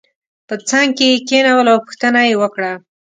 په 0.47 0.55
څنګ 0.69 0.89
کې 0.97 1.07
یې 1.11 1.17
کېنول 1.29 1.67
او 1.73 1.77
پوښتنه 1.85 2.19
یې 2.29 2.35
وکړه. 2.41 2.71